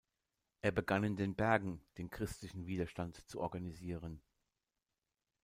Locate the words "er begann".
0.63-1.03